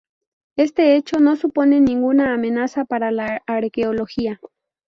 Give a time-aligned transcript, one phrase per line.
[0.55, 4.39] Este hecho no supone ninguna amenaza para la arqueología.